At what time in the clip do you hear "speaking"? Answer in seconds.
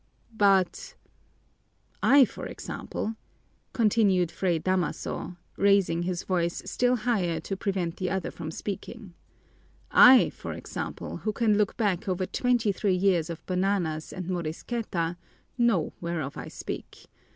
8.49-9.13